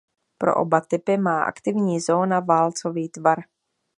[0.37, 3.41] Pro oba typy má aktivní zóna válcový tvar.